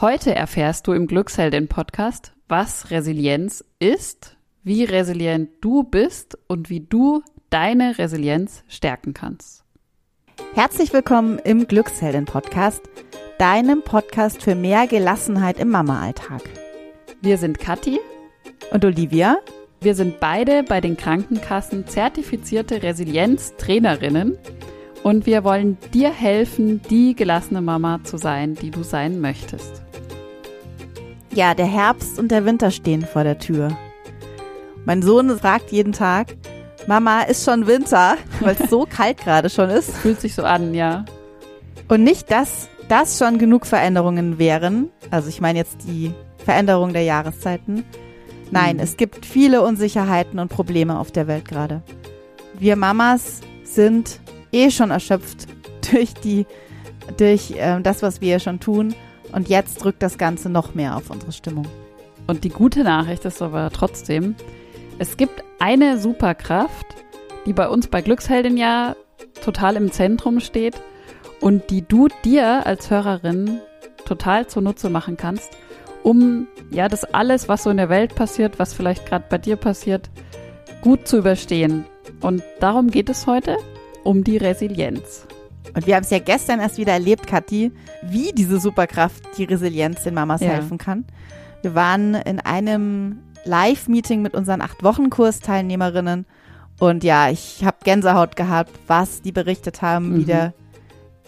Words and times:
Heute 0.00 0.32
erfährst 0.32 0.86
du 0.86 0.92
im 0.92 1.08
Glücksheldin-Podcast, 1.08 2.32
was 2.46 2.92
Resilienz 2.92 3.64
ist, 3.80 4.36
wie 4.62 4.84
resilient 4.84 5.50
du 5.60 5.82
bist 5.82 6.38
und 6.46 6.70
wie 6.70 6.78
du 6.78 7.24
deine 7.50 7.98
Resilienz 7.98 8.62
stärken 8.68 9.12
kannst. 9.12 9.64
Herzlich 10.54 10.92
willkommen 10.92 11.40
im 11.40 11.66
Glücksheldin-Podcast, 11.66 12.80
deinem 13.38 13.82
Podcast 13.82 14.40
für 14.40 14.54
mehr 14.54 14.86
Gelassenheit 14.86 15.58
im 15.58 15.70
Mama-Alltag. 15.70 16.42
Wir 17.20 17.36
sind 17.36 17.58
Kathi 17.58 17.98
und 18.70 18.84
Olivia. 18.84 19.38
Wir 19.80 19.96
sind 19.96 20.20
beide 20.20 20.62
bei 20.62 20.80
den 20.80 20.96
Krankenkassen 20.96 21.88
zertifizierte 21.88 22.84
Resilienztrainerinnen 22.84 24.38
und 25.02 25.26
wir 25.26 25.42
wollen 25.42 25.76
dir 25.92 26.12
helfen, 26.12 26.82
die 26.88 27.16
gelassene 27.16 27.62
Mama 27.62 28.04
zu 28.04 28.16
sein, 28.16 28.54
die 28.54 28.70
du 28.70 28.84
sein 28.84 29.20
möchtest. 29.20 29.87
Ja, 31.34 31.54
der 31.54 31.66
Herbst 31.66 32.18
und 32.18 32.30
der 32.30 32.44
Winter 32.44 32.70
stehen 32.70 33.02
vor 33.02 33.24
der 33.24 33.38
Tür. 33.38 33.76
Mein 34.84 35.02
Sohn 35.02 35.38
fragt 35.38 35.70
jeden 35.70 35.92
Tag, 35.92 36.36
Mama, 36.86 37.22
ist 37.22 37.44
schon 37.44 37.66
Winter, 37.66 38.16
weil 38.40 38.56
es 38.58 38.70
so 38.70 38.86
kalt 38.88 39.18
gerade 39.18 39.50
schon 39.50 39.68
ist. 39.68 39.94
Fühlt 39.96 40.20
sich 40.20 40.34
so 40.34 40.44
an, 40.44 40.74
ja. 40.74 41.04
Und 41.88 42.02
nicht, 42.02 42.30
dass 42.30 42.68
das 42.88 43.18
schon 43.18 43.38
genug 43.38 43.66
Veränderungen 43.66 44.38
wären. 44.38 44.90
Also 45.10 45.28
ich 45.28 45.40
meine 45.40 45.58
jetzt 45.58 45.86
die 45.86 46.12
Veränderung 46.44 46.92
der 46.94 47.02
Jahreszeiten. 47.02 47.84
Nein, 48.50 48.76
mhm. 48.76 48.82
es 48.82 48.96
gibt 48.96 49.26
viele 49.26 49.62
Unsicherheiten 49.62 50.38
und 50.38 50.48
Probleme 50.48 50.98
auf 50.98 51.12
der 51.12 51.26
Welt 51.26 51.46
gerade. 51.46 51.82
Wir 52.58 52.76
Mamas 52.76 53.40
sind 53.64 54.20
eh 54.52 54.70
schon 54.70 54.90
erschöpft 54.90 55.46
durch 55.92 56.14
die, 56.14 56.46
durch 57.18 57.50
äh, 57.52 57.80
das, 57.82 58.02
was 58.02 58.20
wir 58.20 58.40
schon 58.40 58.60
tun. 58.60 58.94
Und 59.32 59.48
jetzt 59.48 59.82
drückt 59.84 60.02
das 60.02 60.18
Ganze 60.18 60.48
noch 60.48 60.74
mehr 60.74 60.96
auf 60.96 61.10
unsere 61.10 61.32
Stimmung. 61.32 61.66
Und 62.26 62.44
die 62.44 62.50
gute 62.50 62.84
Nachricht 62.84 63.24
ist 63.24 63.42
aber 63.42 63.70
trotzdem, 63.70 64.34
es 64.98 65.16
gibt 65.16 65.44
eine 65.58 65.98
Superkraft, 65.98 66.86
die 67.46 67.52
bei 67.52 67.68
uns 67.68 67.88
bei 67.88 68.02
Glücksheldin 68.02 68.56
ja 68.56 68.96
total 69.42 69.76
im 69.76 69.92
Zentrum 69.92 70.40
steht 70.40 70.74
und 71.40 71.70
die 71.70 71.82
du 71.82 72.08
dir 72.24 72.66
als 72.66 72.90
Hörerin 72.90 73.60
total 74.04 74.46
zunutze 74.46 74.90
machen 74.90 75.16
kannst, 75.16 75.50
um 76.02 76.48
ja 76.70 76.88
das 76.88 77.04
alles, 77.04 77.48
was 77.48 77.62
so 77.62 77.70
in 77.70 77.76
der 77.76 77.88
Welt 77.88 78.14
passiert, 78.14 78.58
was 78.58 78.74
vielleicht 78.74 79.06
gerade 79.06 79.26
bei 79.28 79.38
dir 79.38 79.56
passiert, 79.56 80.10
gut 80.80 81.06
zu 81.06 81.18
überstehen. 81.18 81.84
Und 82.20 82.42
darum 82.60 82.90
geht 82.90 83.08
es 83.08 83.26
heute 83.26 83.56
um 84.04 84.24
die 84.24 84.36
Resilienz. 84.36 85.27
Und 85.74 85.86
wir 85.86 85.96
haben 85.96 86.04
es 86.04 86.10
ja 86.10 86.18
gestern 86.18 86.60
erst 86.60 86.78
wieder 86.78 86.92
erlebt, 86.92 87.26
Kathi, 87.26 87.72
wie 88.02 88.32
diese 88.32 88.60
Superkraft 88.60 89.22
die 89.36 89.44
Resilienz 89.44 90.02
den 90.02 90.14
Mamas 90.14 90.40
ja. 90.40 90.48
helfen 90.48 90.78
kann. 90.78 91.04
Wir 91.62 91.74
waren 91.74 92.14
in 92.14 92.40
einem 92.40 93.20
Live-Meeting 93.44 94.22
mit 94.22 94.34
unseren 94.34 94.60
acht 94.60 94.82
Wochen 94.82 95.10
Kursteilnehmerinnen 95.10 96.26
und 96.78 97.02
ja, 97.02 97.28
ich 97.30 97.64
habe 97.64 97.78
Gänsehaut 97.82 98.36
gehabt, 98.36 98.70
was 98.86 99.22
die 99.22 99.32
berichtet 99.32 99.82
haben, 99.82 100.10
mhm. 100.10 100.16
wie, 100.16 100.24
der, 100.24 100.54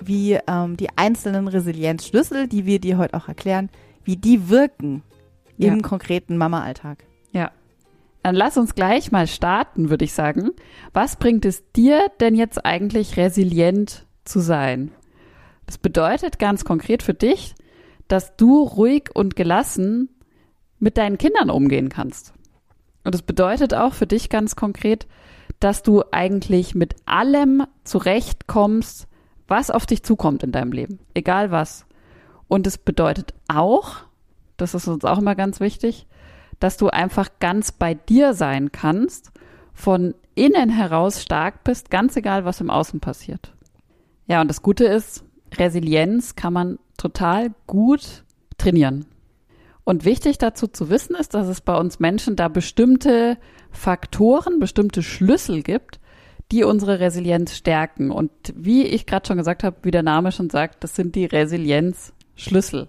wie 0.00 0.38
ähm, 0.46 0.76
die 0.76 0.88
einzelnen 0.96 1.48
Resilienzschlüssel, 1.48 2.46
die 2.46 2.66
wir 2.66 2.78
dir 2.78 2.98
heute 2.98 3.14
auch 3.16 3.28
erklären, 3.28 3.68
wie 4.04 4.16
die 4.16 4.48
wirken 4.48 5.02
ja. 5.56 5.72
im 5.72 5.82
konkreten 5.82 6.36
Mama-Alltag. 6.36 7.04
Ja. 7.32 7.50
Dann 8.22 8.34
lass 8.34 8.56
uns 8.56 8.74
gleich 8.74 9.10
mal 9.10 9.26
starten, 9.26 9.90
würde 9.90 10.04
ich 10.04 10.12
sagen. 10.12 10.50
Was 10.92 11.16
bringt 11.16 11.44
es 11.44 11.64
dir 11.72 12.10
denn 12.20 12.34
jetzt 12.34 12.64
eigentlich 12.64 13.16
resilient 13.16 14.06
zu 14.24 14.40
sein? 14.40 14.92
Das 15.66 15.78
bedeutet 15.78 16.38
ganz 16.38 16.64
konkret 16.64 17.02
für 17.02 17.14
dich, 17.14 17.54
dass 18.08 18.36
du 18.36 18.62
ruhig 18.62 19.10
und 19.14 19.36
gelassen 19.36 20.08
mit 20.78 20.96
deinen 20.96 21.18
Kindern 21.18 21.50
umgehen 21.50 21.88
kannst. 21.88 22.32
Und 23.04 23.14
das 23.14 23.22
bedeutet 23.22 23.74
auch 23.74 23.94
für 23.94 24.06
dich 24.06 24.28
ganz 24.28 24.56
konkret, 24.56 25.06
dass 25.60 25.82
du 25.82 26.02
eigentlich 26.10 26.74
mit 26.74 26.96
allem 27.06 27.64
zurechtkommst, 27.84 29.06
was 29.46 29.70
auf 29.70 29.86
dich 29.86 30.02
zukommt 30.02 30.42
in 30.42 30.52
deinem 30.52 30.72
Leben, 30.72 30.98
egal 31.14 31.50
was. 31.50 31.86
Und 32.48 32.66
es 32.66 32.78
bedeutet 32.78 33.34
auch, 33.48 33.96
das 34.56 34.74
ist 34.74 34.88
uns 34.88 35.04
auch 35.04 35.18
immer 35.18 35.34
ganz 35.34 35.60
wichtig, 35.60 36.06
dass 36.58 36.76
du 36.76 36.88
einfach 36.88 37.30
ganz 37.40 37.72
bei 37.72 37.94
dir 37.94 38.34
sein 38.34 38.72
kannst, 38.72 39.32
von 39.72 40.14
innen 40.34 40.68
heraus 40.68 41.22
stark 41.22 41.64
bist, 41.64 41.90
ganz 41.90 42.16
egal, 42.16 42.44
was 42.44 42.60
im 42.60 42.70
Außen 42.70 43.00
passiert. 43.00 43.52
Ja, 44.30 44.40
und 44.40 44.46
das 44.46 44.62
Gute 44.62 44.84
ist, 44.84 45.24
Resilienz 45.58 46.36
kann 46.36 46.52
man 46.52 46.78
total 46.96 47.50
gut 47.66 48.22
trainieren. 48.58 49.06
Und 49.82 50.04
wichtig 50.04 50.38
dazu 50.38 50.68
zu 50.68 50.88
wissen 50.88 51.16
ist, 51.16 51.34
dass 51.34 51.48
es 51.48 51.60
bei 51.60 51.76
uns 51.76 51.98
Menschen 51.98 52.36
da 52.36 52.46
bestimmte 52.46 53.38
Faktoren, 53.72 54.60
bestimmte 54.60 55.02
Schlüssel 55.02 55.64
gibt, 55.64 55.98
die 56.52 56.62
unsere 56.62 57.00
Resilienz 57.00 57.56
stärken. 57.56 58.12
Und 58.12 58.30
wie 58.54 58.84
ich 58.84 59.04
gerade 59.04 59.26
schon 59.26 59.38
gesagt 59.38 59.64
habe, 59.64 59.78
wie 59.82 59.90
der 59.90 60.04
Name 60.04 60.30
schon 60.30 60.48
sagt, 60.48 60.84
das 60.84 60.94
sind 60.94 61.16
die 61.16 61.24
Resilienzschlüssel. 61.24 62.86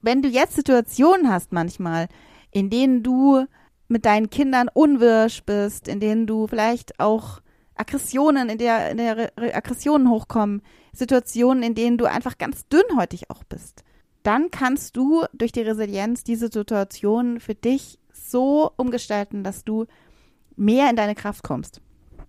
Wenn 0.00 0.22
du 0.22 0.28
jetzt 0.28 0.56
Situationen 0.56 1.28
hast 1.30 1.52
manchmal, 1.52 2.08
in 2.50 2.68
denen 2.68 3.04
du 3.04 3.44
mit 3.86 4.06
deinen 4.06 4.28
Kindern 4.28 4.66
unwirsch 4.74 5.44
bist, 5.44 5.86
in 5.86 6.00
denen 6.00 6.26
du 6.26 6.48
vielleicht 6.48 6.98
auch 6.98 7.42
Aggressionen, 7.74 8.48
in 8.48 8.58
der, 8.58 8.90
in 8.90 8.96
der 8.98 9.32
Aggressionen 9.36 10.10
hochkommen, 10.10 10.62
Situationen, 10.92 11.62
in 11.62 11.74
denen 11.74 11.98
du 11.98 12.04
einfach 12.04 12.38
ganz 12.38 12.66
dünnhäutig 12.68 13.30
auch 13.30 13.44
bist, 13.44 13.82
dann 14.22 14.50
kannst 14.50 14.96
du 14.96 15.24
durch 15.32 15.52
die 15.52 15.62
Resilienz 15.62 16.22
diese 16.22 16.48
Situation 16.48 17.40
für 17.40 17.54
dich 17.54 17.98
so 18.12 18.70
umgestalten, 18.76 19.42
dass 19.42 19.64
du 19.64 19.86
mehr 20.56 20.90
in 20.90 20.96
deine 20.96 21.14
Kraft 21.14 21.42
kommst. 21.42 21.80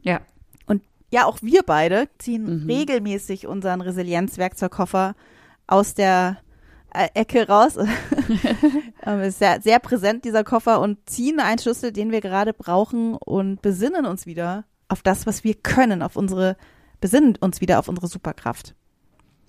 Ja. 0.02 0.22
Und 0.66 0.82
ja, 1.12 1.26
auch 1.26 1.40
wir 1.42 1.64
beide 1.64 2.08
ziehen 2.18 2.64
mhm. 2.64 2.70
regelmäßig 2.70 3.48
unseren 3.48 3.82
Resilienzwerkzeugkoffer 3.82 5.16
aus 5.68 5.94
der 5.94 6.38
äh, 6.94 7.10
Ecke 7.14 7.48
raus. 7.48 7.78
ähm, 9.06 9.20
ist 9.22 9.40
sehr, 9.40 9.62
sehr 9.62 9.80
präsent, 9.80 10.26
dieser 10.26 10.44
Koffer, 10.44 10.80
und 10.80 11.10
ziehen 11.10 11.40
einen 11.40 11.60
Schlüssel, 11.60 11.92
den 11.92 12.12
wir 12.12 12.22
gerade 12.22 12.54
brauchen 12.54 13.16
und 13.16 13.62
besinnen 13.62 14.06
uns 14.06 14.26
wieder 14.26 14.66
auf 14.94 15.02
das, 15.02 15.28
was 15.28 15.44
wir 15.44 15.56
können, 15.56 16.02
auf 16.02 16.16
unsere, 16.16 16.56
besinnen 17.02 17.36
uns 17.36 17.60
wieder 17.60 17.80
auf 17.80 17.90
unsere 17.90 18.08
Superkraft. 18.08 18.76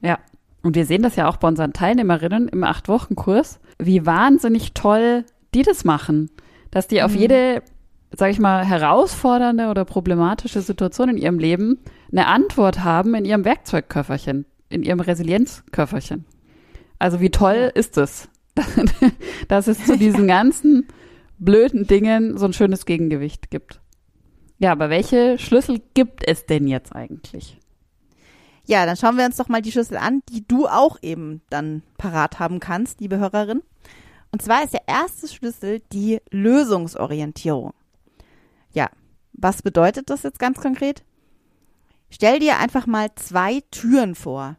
Ja. 0.01 0.19
Und 0.63 0.75
wir 0.75 0.87
sehen 0.87 1.03
das 1.03 1.15
ja 1.15 1.29
auch 1.29 1.37
bei 1.37 1.47
unseren 1.47 1.75
Teilnehmerinnen 1.75 2.49
im 2.49 2.65
Acht-Wochen-Kurs, 2.65 3.61
wie 3.79 4.07
wahnsinnig 4.07 4.73
toll 4.73 5.25
die 5.55 5.63
das 5.63 5.85
machen. 5.85 6.31
Dass 6.71 6.89
die 6.89 7.03
auf 7.03 7.13
mhm. 7.13 7.19
jede, 7.19 7.63
sag 8.11 8.31
ich 8.31 8.41
mal, 8.41 8.65
herausfordernde 8.65 9.69
oder 9.69 9.85
problematische 9.85 10.63
Situation 10.63 11.11
in 11.11 11.19
ihrem 11.19 11.39
Leben 11.39 11.79
eine 12.11 12.27
Antwort 12.27 12.83
haben 12.83 13.15
in 13.15 13.27
ihrem 13.27 13.45
Werkzeugköfferchen, 13.45 14.47
in 14.71 14.83
ihrem 14.83 15.01
Resilienzköfferchen. 15.01 16.25
Also 16.99 17.21
wie 17.21 17.31
toll 17.31 17.71
ist 17.75 17.99
es, 17.99 18.29
dass 19.49 19.67
es 19.67 19.85
zu 19.85 19.99
diesen 19.99 20.27
ganzen 20.27 20.89
blöden 21.39 21.87
Dingen 21.87 22.39
so 22.39 22.47
ein 22.47 22.53
schönes 22.55 22.87
Gegengewicht 22.87 23.51
gibt. 23.51 23.81
Ja, 24.59 24.73
aber 24.73 24.91
welche 24.91 25.39
Schlüssel 25.39 25.81
gibt 25.95 26.27
es 26.27 26.47
denn 26.47 26.67
jetzt 26.67 26.95
eigentlich? 26.95 27.59
Ja, 28.67 28.87
dann 28.87 28.97
schauen 28.97 29.19
wir 29.19 29.27
uns 29.27 29.37
doch 29.37 29.49
mal 29.49 29.61
die 29.61 29.73
Schlüssel 29.73 29.99
an, 29.99 30.23
die 30.31 30.47
du 30.47 30.67
auch 30.67 30.99
eben 31.03 31.43
dann 31.51 31.83
parat 31.99 32.39
haben 32.39 32.61
kannst, 32.61 33.01
liebe 33.01 33.19
Hörerin. 33.19 33.63
Und 34.33 34.43
zwar 34.43 34.65
ist 34.65 34.73
der 34.73 34.89
erste 34.89 35.29
Schlüssel 35.29 35.83
die 35.93 36.21
Lösungsorientierung. 36.31 37.73
Ja, 38.73 38.89
was 39.33 39.63
bedeutet 39.63 40.11
das 40.11 40.23
jetzt 40.23 40.39
ganz 40.39 40.61
konkret? 40.61 41.05
Stell 42.11 42.39
dir 42.39 42.59
einfach 42.59 42.87
mal 42.87 43.09
zwei 43.17 43.61
Türen 43.71 44.15
vor. 44.15 44.57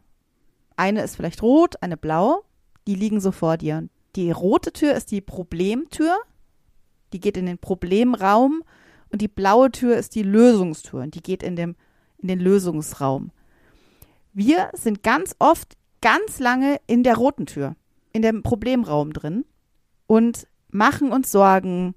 Eine 0.76 1.02
ist 1.02 1.16
vielleicht 1.16 1.42
rot, 1.42 1.82
eine 1.82 1.96
blau. 1.96 2.42
Die 2.86 2.94
liegen 2.94 3.20
so 3.20 3.32
vor 3.32 3.56
dir. 3.56 3.88
Die 4.14 4.30
rote 4.30 4.72
Tür 4.72 4.94
ist 4.94 5.10
die 5.10 5.20
Problemtür. 5.20 6.16
Die 7.12 7.20
geht 7.20 7.36
in 7.36 7.46
den 7.46 7.58
Problemraum. 7.58 8.62
Und 9.16 9.22
die 9.22 9.28
blaue 9.28 9.72
Tür 9.72 9.96
ist 9.96 10.14
die 10.14 10.22
Lösungstür. 10.22 11.00
Und 11.00 11.14
die 11.14 11.22
geht 11.22 11.42
in, 11.42 11.56
dem, 11.56 11.74
in 12.18 12.28
den 12.28 12.38
Lösungsraum. 12.38 13.30
Wir 14.34 14.68
sind 14.74 15.02
ganz 15.02 15.34
oft 15.38 15.78
ganz 16.02 16.38
lange 16.38 16.78
in 16.86 17.02
der 17.02 17.16
roten 17.16 17.46
Tür, 17.46 17.76
in 18.12 18.20
dem 18.20 18.42
Problemraum 18.42 19.14
drin 19.14 19.46
und 20.06 20.46
machen 20.68 21.12
uns 21.12 21.32
Sorgen, 21.32 21.94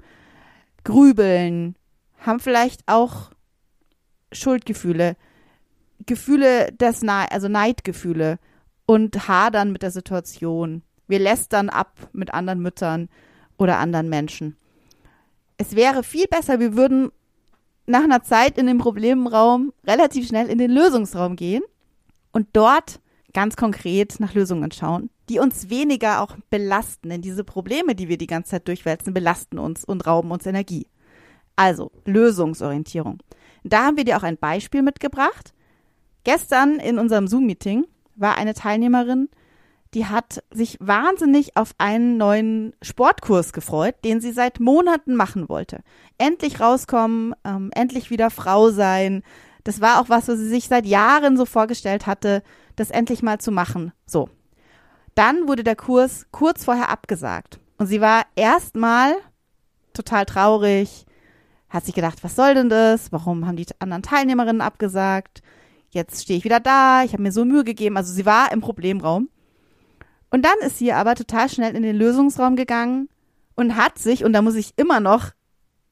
grübeln, 0.86 1.76
haben 2.20 2.40
vielleicht 2.40 2.88
auch 2.88 3.32
Schuldgefühle, 4.32 5.18
Gefühle 6.06 6.72
des 6.72 7.02
Neid, 7.02 7.34
also 7.34 7.50
Neidgefühle, 7.50 8.40
und 8.86 9.28
hadern 9.28 9.74
mit 9.74 9.84
der 9.84 9.92
Situation. 9.92 10.84
Wir 11.10 11.20
lästern 11.20 11.68
ab 11.68 11.98
mit 12.14 12.34
anderen 12.34 12.62
Müttern 12.62 13.10
oder 13.58 13.78
anderen 13.78 14.08
Menschen. 14.08 14.56
Es 15.62 15.76
wäre 15.76 16.04
viel 16.04 16.26
besser, 16.28 16.62
wir 16.62 16.78
würden 16.78 17.12
nach 17.86 18.04
einer 18.04 18.24
Zeit 18.24 18.58
in 18.58 18.66
dem 18.66 18.78
Problemraum 18.78 19.74
relativ 19.86 20.26
schnell 20.26 20.48
in 20.48 20.58
den 20.58 20.72
Lösungsraum 20.72 21.36
gehen 21.36 21.64
und 22.32 22.48
dort 22.54 23.02
ganz 23.34 23.58
konkret 23.58 24.22
nach 24.22 24.34
Lösungen 24.34 24.72
schauen, 24.72 25.10
die 25.28 25.40
uns 25.40 25.70
weniger 25.70 26.22
auch 26.22 26.38
belasten, 26.50 27.10
denn 27.10 27.22
diese 27.22 27.44
Probleme, 27.44 27.94
die 27.94 28.08
wir 28.08 28.18
die 28.18 28.26
ganze 28.26 28.52
Zeit 28.52 28.70
durchwälzen, 28.70 29.14
belasten 29.14 29.60
uns 29.60 29.84
und 29.84 30.08
rauben 30.08 30.32
uns 30.32 30.46
Energie. 30.46 30.88
Also 31.58 31.92
Lösungsorientierung. 32.06 33.18
Da 33.66 33.86
haben 33.86 33.98
wir 33.98 34.06
dir 34.06 34.16
auch 34.16 34.24
ein 34.24 34.38
Beispiel 34.38 34.82
mitgebracht. 34.82 35.54
Gestern 36.24 36.80
in 36.80 36.98
unserem 36.98 37.28
Zoom-Meeting 37.28 37.86
war 38.16 38.38
eine 38.38 38.54
Teilnehmerin, 38.54 39.28
die 39.94 40.06
hat 40.06 40.44
sich 40.52 40.78
wahnsinnig 40.80 41.58
auf 41.58 41.74
einen 41.78 42.18
neuen 42.18 42.74
Sportkurs 42.82 43.54
gefreut, 43.54 43.96
den 44.04 44.22
sie 44.22 44.32
seit 44.32 44.60
Monaten 44.60 45.16
machen 45.16 45.50
wollte. 45.50 45.82
Endlich 46.18 46.60
rauskommen, 46.60 47.34
ähm, 47.44 47.72
endlich 47.74 48.12
wieder 48.12 48.30
Frau 48.30 48.70
sein. 48.70 49.24
Das 49.64 49.82
war 49.82 50.00
auch 50.00 50.10
was, 50.10 50.28
was 50.28 50.38
sie 50.38 50.48
sich 50.48 50.68
seit 50.68 50.86
Jahren 50.86 51.38
so 51.38 51.46
vorgestellt 51.46 52.06
hatte, 52.06 52.44
das 52.76 52.92
endlich 52.92 53.24
mal 53.24 53.40
zu 53.40 53.52
machen. 53.52 53.92
So. 54.06 54.30
Dann 55.16 55.48
wurde 55.48 55.64
der 55.64 55.76
Kurs 55.76 56.28
kurz 56.32 56.64
vorher 56.64 56.90
abgesagt. 56.90 57.60
Und 57.78 57.88
sie 57.88 58.00
war 58.00 58.26
erstmal 58.36 59.16
total 59.94 60.26
traurig, 60.26 61.06
hat 61.70 61.86
sich 61.86 61.96
gedacht, 61.96 62.24
was 62.24 62.36
soll 62.36 62.54
denn 62.54 62.70
das? 62.70 63.12
Warum 63.12 63.48
haben 63.48 63.56
die 63.56 63.66
anderen 63.80 64.04
Teilnehmerinnen 64.04 64.62
abgesagt? 64.62 65.42
Jetzt 65.90 66.22
stehe 66.22 66.38
ich 66.38 66.46
wieder 66.46 66.60
da, 66.60 67.04
ich 67.04 67.14
habe 67.14 67.24
mir 67.24 67.32
so 67.32 67.44
Mühe 67.44 67.64
gegeben. 67.64 67.98
Also 67.98 68.14
sie 68.14 68.26
war 68.26 68.52
im 68.52 68.62
Problemraum. 68.62 69.30
Und 70.32 70.46
dann 70.46 70.58
ist 70.66 70.78
sie 70.78 70.92
aber 70.94 71.16
total 71.16 71.50
schnell 71.50 71.76
in 71.76 71.84
den 71.84 71.96
Lösungsraum 71.96 72.56
gegangen 72.56 73.10
und 73.56 73.76
hat 73.76 73.98
sich, 73.98 74.24
und 74.24 74.34
da 74.34 74.42
muss 74.42 74.56
ich 74.56 74.74
immer 74.78 75.00
noch 75.00 75.32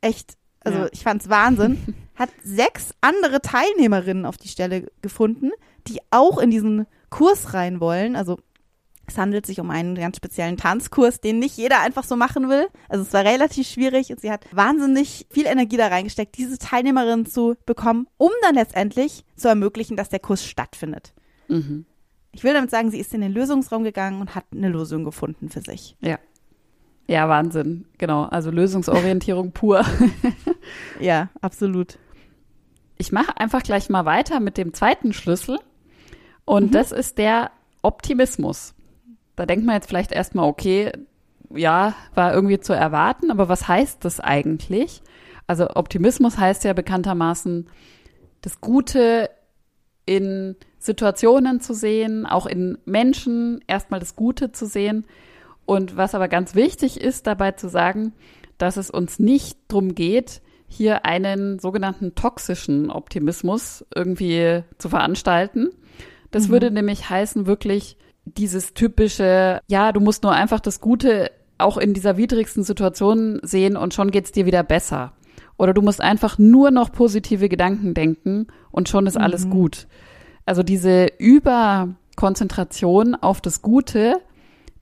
echt, 0.01 0.38
also 0.62 0.80
ja. 0.80 0.88
ich 0.92 1.04
fand's 1.04 1.30
Wahnsinn, 1.30 1.95
hat 2.16 2.30
sechs 2.44 2.92
andere 3.01 3.42
Teilnehmerinnen 3.42 4.25
auf 4.25 4.38
die 4.38 4.48
Stelle 4.48 4.88
gefunden, 5.01 5.51
die 5.88 6.00
auch 6.12 6.38
in 6.38 6.51
diesen 6.51 6.86
Kurs 7.10 7.54
rein 7.54 7.80
wollen. 7.80 8.16
Also 8.16 8.38
es 9.07 9.18
handelt 9.18 9.45
sich 9.45 9.60
um 9.60 9.72
einen 9.72 9.95
ganz 9.95 10.18
speziellen 10.18 10.57
Tanzkurs, 10.57 11.22
den 11.22 11.40
nicht 11.40 11.57
jeder 11.57 11.80
einfach 11.81 12.04
so 12.04 12.16
machen 12.16 12.50
will. 12.50 12.68
Also 12.90 13.04
es 13.04 13.13
war 13.13 13.24
relativ 13.24 13.68
schwierig 13.68 14.12
und 14.12 14.19
sie 14.19 14.31
hat 14.31 14.45
wahnsinnig 14.51 15.25
viel 15.30 15.45
Energie 15.45 15.78
da 15.78 15.88
reingesteckt, 15.88 16.38
diese 16.38 16.57
Teilnehmerinnen 16.57 17.25
zu 17.25 17.56
bekommen, 17.66 18.07
um 18.18 18.31
dann 18.42 18.56
letztendlich 18.56 19.24
zu 19.36 19.48
ermöglichen, 19.48 19.95
dass 19.95 20.10
der 20.10 20.19
Kurs 20.19 20.45
stattfindet. 20.45 21.13
Mhm. 21.48 21.86
Ich 22.38 22.44
will 22.44 22.54
damit 22.54 22.69
sagen, 22.69 22.92
sie 22.92 23.00
ist 23.00 23.16
in 23.16 23.22
den 23.22 23.34
Lösungsraum 23.34 23.84
gegangen 23.84 24.22
und 24.22 24.36
hat 24.36 24.45
eine 24.51 24.69
Lösung 24.69 25.04
gefunden 25.04 25.50
für 25.50 25.62
sich. 25.62 25.98
Ja. 26.01 26.19
Ja, 27.07 27.28
Wahnsinn. 27.28 27.86
Genau. 27.98 28.25
Also 28.25 28.51
Lösungsorientierung 28.51 29.54
pur. 29.54 29.84
ja, 31.00 31.30
absolut. 31.42 31.98
Ich 33.00 33.12
mache 33.12 33.36
einfach 33.38 33.63
gleich 33.63 33.89
mal 33.89 34.06
weiter 34.06 34.39
mit 34.39 34.60
dem 34.60 34.75
zweiten 34.75 35.13
Schlüssel. 35.13 35.57
Und 36.45 36.66
mhm. 36.66 36.72
das 36.74 36.92
ist 36.92 37.18
der 37.18 37.50
Optimismus. 37.81 38.75
Da 39.36 39.48
denkt 39.48 39.66
man 39.66 39.74
jetzt 39.74 39.88
vielleicht 39.88 40.12
erstmal, 40.12 40.48
okay, 40.48 40.92
ja, 41.50 41.95
war 42.13 42.36
irgendwie 42.36 42.60
zu 42.60 42.74
erwarten, 42.74 43.31
aber 43.31 43.50
was 43.50 43.68
heißt 43.68 44.06
das 44.06 44.19
eigentlich? 44.19 45.01
Also 45.48 45.72
Optimismus 45.72 46.38
heißt 46.38 46.66
ja 46.66 46.74
bekanntermaßen, 46.74 47.68
das 48.42 48.62
Gute 48.62 49.31
in 50.07 50.56
Situationen 50.80 51.59
zu 51.59 51.74
sehen, 51.74 52.25
auch 52.25 52.48
in 52.48 52.80
Menschen 52.86 53.63
erstmal 53.68 54.00
das 54.00 54.15
Gute 54.15 54.51
zu 54.51 54.65
sehen. 54.65 55.06
Und 55.65 55.98
was 55.98 56.15
aber 56.15 56.27
ganz 56.27 56.56
wichtig 56.56 57.00
ist, 57.00 57.27
dabei 57.27 57.51
zu 57.51 57.68
sagen, 57.68 58.13
dass 58.57 58.77
es 58.77 58.89
uns 58.89 59.19
nicht 59.19 59.59
drum 59.68 59.94
geht, 59.94 60.42
hier 60.68 61.06
einen 61.06 61.59
sogenannten 61.59 62.15
toxischen 62.15 62.89
Optimismus 62.89 63.86
irgendwie 63.94 64.63
zu 64.77 64.89
veranstalten. 64.89 65.69
Das 66.31 66.48
mhm. 66.48 66.51
würde 66.54 66.71
nämlich 66.71 67.09
heißen, 67.09 67.45
wirklich 67.45 67.98
dieses 68.25 68.74
typische, 68.74 69.62
ja, 69.68 69.92
du 69.92 70.00
musst 70.00 70.24
nur 70.24 70.33
einfach 70.33 70.59
das 70.59 70.81
Gute 70.81 71.31
auch 71.57 71.77
in 71.77 71.94
dieser 71.94 72.18
widrigsten 72.18 72.63
Situation 72.63 73.39
sehen 73.44 73.77
und 73.77 73.94
schon 73.94 74.12
geht's 74.12 74.31
dir 74.31 74.45
wieder 74.45 74.63
besser. 74.63 75.13
Oder 75.57 75.74
du 75.74 75.81
musst 75.81 76.01
einfach 76.01 76.38
nur 76.38 76.71
noch 76.71 76.92
positive 76.92 77.50
Gedanken 77.50 77.94
denken 77.94 78.48
und 78.71 78.89
schon 78.89 79.07
ist 79.07 79.15
mhm. 79.18 79.24
alles 79.24 79.50
gut. 79.50 79.88
Also 80.45 80.63
diese 80.63 81.07
Überkonzentration 81.18 83.15
auf 83.15 83.42
das 83.42 83.62
Gute 83.62 84.21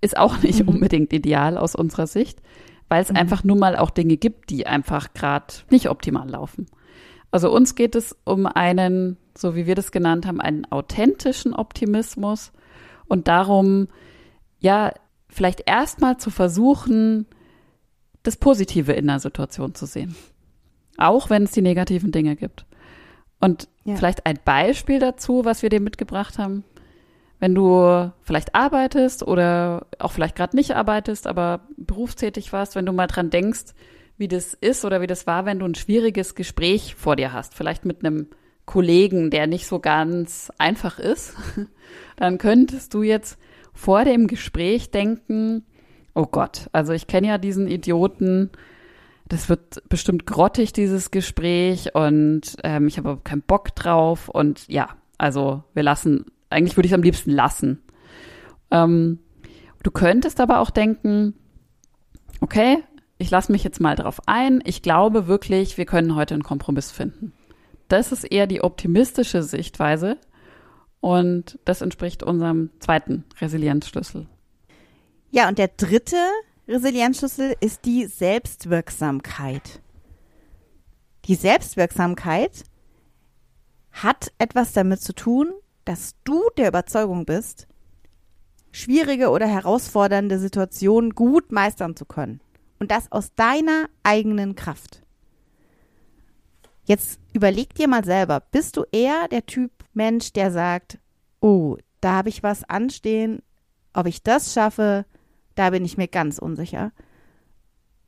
ist 0.01 0.17
auch 0.17 0.41
nicht 0.43 0.61
mhm. 0.63 0.69
unbedingt 0.69 1.13
ideal 1.13 1.57
aus 1.57 1.75
unserer 1.75 2.07
Sicht, 2.07 2.41
weil 2.89 3.01
es 3.01 3.09
mhm. 3.09 3.17
einfach 3.17 3.43
nur 3.43 3.57
mal 3.57 3.75
auch 3.77 3.89
Dinge 3.89 4.17
gibt, 4.17 4.49
die 4.49 4.67
einfach 4.67 5.13
gerade 5.13 5.53
nicht 5.69 5.89
optimal 5.89 6.29
laufen. 6.29 6.67
Also 7.31 7.51
uns 7.51 7.75
geht 7.75 7.95
es 7.95 8.15
um 8.23 8.45
einen, 8.45 9.17
so 9.37 9.55
wie 9.55 9.65
wir 9.65 9.75
das 9.75 9.91
genannt 9.91 10.25
haben, 10.25 10.39
einen 10.39 10.65
authentischen 10.71 11.53
Optimismus 11.53 12.51
und 13.07 13.27
darum, 13.27 13.87
ja, 14.59 14.93
vielleicht 15.27 15.63
erstmal 15.65 16.17
zu 16.17 16.29
versuchen, 16.29 17.25
das 18.23 18.37
Positive 18.37 18.93
in 18.93 19.07
der 19.07 19.19
Situation 19.19 19.75
zu 19.75 19.85
sehen. 19.85 20.15
Auch 20.97 21.29
wenn 21.29 21.43
es 21.43 21.51
die 21.51 21.61
negativen 21.61 22.11
Dinge 22.11 22.35
gibt. 22.35 22.65
Und 23.39 23.67
ja. 23.83 23.95
vielleicht 23.95 24.25
ein 24.25 24.39
Beispiel 24.43 24.99
dazu, 24.99 25.45
was 25.45 25.61
wir 25.61 25.69
dir 25.69 25.81
mitgebracht 25.81 26.37
haben. 26.37 26.63
Wenn 27.39 27.53
du 27.53 28.11
vielleicht 28.21 28.55
arbeitest 28.55 29.27
oder 29.27 29.87
auch 29.99 30.13
vielleicht 30.13 30.35
gerade 30.35 30.55
nicht 30.55 30.75
arbeitest, 30.75 31.27
aber 31.27 31.61
berufstätig 31.75 32.53
warst, 32.53 32.75
wenn 32.75 32.85
du 32.85 32.93
mal 32.93 33.07
dran 33.07 33.29
denkst, 33.29 33.73
wie 34.17 34.29
das 34.29 34.53
ist 34.53 34.85
oder 34.85 35.01
wie 35.01 35.07
das 35.07 35.27
war, 35.27 35.45
wenn 35.45 35.59
du 35.59 35.65
ein 35.65 35.75
schwieriges 35.75 36.35
Gespräch 36.35 36.95
vor 36.95 37.17
dir 37.17 37.33
hast, 37.33 37.53
vielleicht 37.53 37.85
mit 37.85 38.05
einem 38.05 38.27
Kollegen, 38.65 39.29
der 39.29 39.47
nicht 39.47 39.67
so 39.67 39.79
ganz 39.79 40.51
einfach 40.57 40.97
ist, 40.97 41.35
dann 42.15 42.37
könntest 42.37 42.93
du 42.93 43.03
jetzt 43.03 43.37
vor 43.73 44.05
dem 44.05 44.27
Gespräch 44.27 44.89
denken, 44.91 45.65
oh 46.15 46.25
Gott, 46.25 46.69
also 46.71 46.93
ich 46.93 47.07
kenne 47.07 47.27
ja 47.27 47.37
diesen 47.37 47.67
Idioten, 47.67 48.51
das 49.27 49.49
wird 49.49 49.87
bestimmt 49.89 50.25
grottig, 50.25 50.73
dieses 50.73 51.11
Gespräch, 51.11 51.95
und 51.95 52.57
ähm, 52.63 52.87
ich 52.87 52.97
habe 52.97 53.19
keinen 53.23 53.41
Bock 53.41 53.75
drauf. 53.75 54.29
Und 54.29 54.67
ja, 54.67 54.89
also 55.17 55.63
wir 55.73 55.83
lassen, 55.83 56.25
eigentlich 56.49 56.77
würde 56.77 56.85
ich 56.85 56.91
es 56.91 56.97
am 56.97 57.03
liebsten 57.03 57.31
lassen. 57.31 57.81
Ähm, 58.71 59.19
du 59.83 59.91
könntest 59.91 60.39
aber 60.39 60.59
auch 60.59 60.69
denken, 60.69 61.33
okay, 62.41 62.83
ich 63.17 63.31
lasse 63.31 63.51
mich 63.51 63.63
jetzt 63.63 63.79
mal 63.79 63.95
drauf 63.95 64.19
ein. 64.27 64.61
Ich 64.65 64.81
glaube 64.81 65.27
wirklich, 65.27 65.77
wir 65.77 65.85
können 65.85 66.15
heute 66.15 66.33
einen 66.33 66.43
Kompromiss 66.43 66.91
finden. 66.91 67.33
Das 67.87 68.11
ist 68.11 68.23
eher 68.23 68.47
die 68.47 68.61
optimistische 68.61 69.43
Sichtweise 69.43 70.17
und 70.99 71.59
das 71.65 71.81
entspricht 71.81 72.23
unserem 72.23 72.71
zweiten 72.79 73.25
Resilienzschlüssel. 73.39 74.27
Ja, 75.31 75.47
und 75.47 75.57
der 75.57 75.69
dritte 75.69 76.17
Resilienzschlüssel 76.67 77.55
ist 77.59 77.85
die 77.85 78.07
Selbstwirksamkeit. 78.07 79.81
Die 81.25 81.35
Selbstwirksamkeit 81.35 82.63
hat 83.91 84.31
etwas 84.39 84.73
damit 84.73 85.01
zu 85.01 85.13
tun, 85.13 85.53
dass 85.85 86.15
du 86.23 86.49
der 86.57 86.69
Überzeugung 86.69 87.25
bist, 87.25 87.67
schwierige 88.71 89.29
oder 89.29 89.47
herausfordernde 89.47 90.39
Situationen 90.39 91.11
gut 91.11 91.51
meistern 91.51 91.95
zu 91.95 92.05
können. 92.05 92.41
Und 92.79 92.91
das 92.91 93.11
aus 93.11 93.33
deiner 93.35 93.87
eigenen 94.03 94.55
Kraft. 94.55 95.03
Jetzt 96.85 97.19
überleg 97.33 97.73
dir 97.75 97.87
mal 97.87 98.03
selber, 98.03 98.41
bist 98.51 98.77
du 98.77 98.85
eher 98.91 99.27
der 99.27 99.45
Typ 99.45 99.71
Mensch, 99.93 100.33
der 100.33 100.51
sagt, 100.51 100.97
oh, 101.39 101.77
da 102.01 102.13
habe 102.13 102.29
ich 102.29 102.43
was 102.43 102.63
anstehen, 102.63 103.41
ob 103.93 104.07
ich 104.07 104.23
das 104.23 104.53
schaffe, 104.53 105.05
da 105.55 105.69
bin 105.69 105.85
ich 105.85 105.97
mir 105.97 106.07
ganz 106.07 106.37
unsicher. 106.37 106.91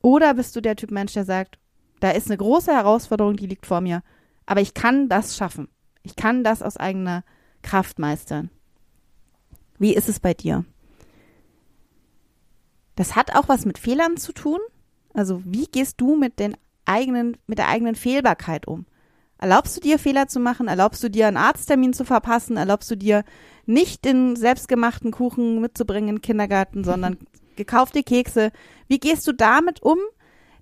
Oder 0.02 0.34
bist 0.34 0.56
du 0.56 0.62
der 0.62 0.76
Typ 0.76 0.92
Mensch, 0.92 1.14
der 1.14 1.26
sagt, 1.26 1.58
da 2.00 2.12
ist 2.12 2.28
eine 2.28 2.38
große 2.38 2.72
Herausforderung, 2.72 3.36
die 3.36 3.48
liegt 3.48 3.66
vor 3.66 3.82
mir, 3.82 4.04
aber 4.46 4.62
ich 4.62 4.74
kann 4.74 5.10
das 5.10 5.36
schaffen. 5.36 5.68
Ich 6.04 6.16
kann 6.16 6.44
das 6.44 6.62
aus 6.62 6.78
eigener 6.78 7.24
Kraft 7.64 8.00
meistern. 8.00 8.50
Wie 9.80 9.94
ist 9.94 10.10
es 10.10 10.20
bei 10.20 10.34
dir? 10.34 10.66
Das 12.96 13.16
hat 13.16 13.36
auch 13.36 13.48
was 13.48 13.66
mit 13.66 13.78
Fehlern 13.78 14.18
zu 14.18 14.32
tun. 14.34 14.60
Also 15.14 15.42
wie 15.46 15.66
gehst 15.66 16.00
du 16.02 16.16
mit 16.16 16.40
den 16.40 16.56
eigenen, 16.86 17.38
mit 17.46 17.58
der 17.58 17.68
eigenen 17.68 17.96
Fehlbarkeit 17.96 18.68
um? 18.68 18.86
Erlaubst 19.40 19.78
du 19.78 19.82
dir 19.82 20.00
Fehler 20.00 20.28
zu 20.28 20.40
machen? 20.40 20.68
Erlaubst 20.68 21.04
du 21.04 21.10
dir 21.10 21.28
einen 21.28 21.38
Arzttermin 21.38 21.94
zu 21.94 22.06
verpassen? 22.06 22.58
Erlaubst 22.58 22.90
du 22.90 22.96
dir 22.96 23.24
nicht 23.66 24.06
den 24.06 24.36
selbstgemachten 24.36 25.12
Kuchen 25.12 25.62
mitzubringen 25.62 26.10
in 26.10 26.16
den 26.16 26.22
Kindergarten, 26.22 26.84
sondern 26.84 27.18
gekaufte 27.56 28.04
Kekse? 28.04 28.52
Wie 28.88 29.00
gehst 29.00 29.28
du 29.28 29.34
damit 29.34 29.82
um? 29.84 30.00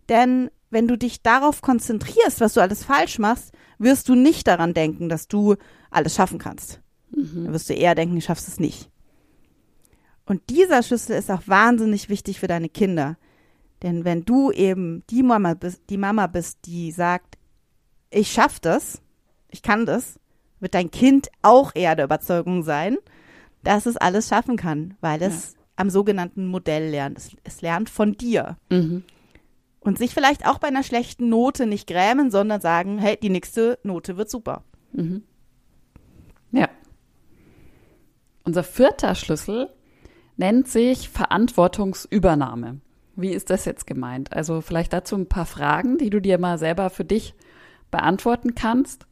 Denn 0.09 0.49
wenn 0.69 0.87
du 0.87 0.97
dich 0.97 1.21
darauf 1.21 1.61
konzentrierst, 1.61 2.41
was 2.41 2.53
du 2.53 2.61
alles 2.61 2.83
falsch 2.83 3.17
machst, 3.17 3.53
wirst 3.77 4.09
du 4.09 4.15
nicht 4.15 4.47
daran 4.47 4.73
denken, 4.73 5.09
dass 5.09 5.27
du 5.27 5.55
alles 5.89 6.15
schaffen 6.15 6.39
kannst. 6.39 6.81
Mhm. 7.11 7.45
Dann 7.45 7.53
wirst 7.53 7.69
du 7.69 7.73
eher 7.73 7.95
denken, 7.95 8.15
du 8.15 8.21
schaffst 8.21 8.47
es 8.47 8.59
nicht. 8.59 8.89
Und 10.25 10.49
dieser 10.49 10.83
Schlüssel 10.83 11.15
ist 11.15 11.31
auch 11.31 11.43
wahnsinnig 11.45 12.09
wichtig 12.09 12.39
für 12.39 12.47
deine 12.47 12.69
Kinder. 12.69 13.17
Denn 13.83 14.05
wenn 14.05 14.25
du 14.25 14.51
eben 14.51 15.03
die 15.09 15.23
Mama 15.23 15.53
bist, 15.53 15.83
die 15.89 15.97
Mama 15.97 16.27
bist, 16.27 16.59
die 16.65 16.91
sagt, 16.91 17.34
ich 18.15 18.31
schaff 18.31 18.59
das, 18.59 19.01
ich 19.49 19.61
kann 19.61 19.85
das, 19.85 20.19
wird 20.59 20.73
dein 20.73 20.89
Kind 20.89 21.29
auch 21.41 21.71
eher 21.75 21.95
der 21.95 22.05
Überzeugung 22.05 22.63
sein, 22.63 22.97
dass 23.63 23.85
es 23.85 23.97
alles 23.97 24.29
schaffen 24.29 24.55
kann, 24.57 24.95
weil 25.01 25.21
es 25.21 25.53
ja. 25.53 25.59
am 25.75 25.89
sogenannten 25.89 26.47
Modell 26.47 26.89
lernt. 26.89 27.17
Es, 27.17 27.35
es 27.43 27.61
lernt 27.61 27.89
von 27.89 28.13
dir. 28.13 28.57
Mhm. 28.69 29.03
Und 29.81 29.97
sich 29.97 30.13
vielleicht 30.13 30.47
auch 30.47 30.59
bei 30.59 30.69
einer 30.69 30.83
schlechten 30.83 31.29
Note 31.29 31.67
nicht 31.67 31.87
grämen, 31.87 32.31
sondern 32.31 32.61
sagen, 32.61 32.97
hey, 32.97 33.17
die 33.21 33.29
nächste 33.29 33.77
Note 33.83 34.17
wird 34.17 34.29
super. 34.29 34.63
Mhm. 34.93 35.23
Ja. 36.51 36.69
Unser 38.43 38.63
vierter 38.63 39.13
Schlüssel 39.13 39.69
nennt 40.37 40.67
sich 40.67 41.09
Verantwortungsübernahme. 41.09 42.79
Wie 43.15 43.31
ist 43.31 43.49
das 43.49 43.65
jetzt 43.65 43.85
gemeint? 43.87 44.33
Also 44.33 44.61
vielleicht 44.61 44.93
dazu 44.93 45.15
ein 45.15 45.27
paar 45.27 45.45
Fragen, 45.45 45.97
die 45.97 46.09
du 46.09 46.19
dir 46.19 46.37
mal 46.37 46.57
selber 46.57 46.89
für 46.89 47.05
dich 47.05 47.35
beantworten 47.91 48.55
kannst. 48.55 49.05